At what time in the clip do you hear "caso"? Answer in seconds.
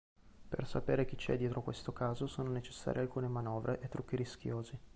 1.93-2.25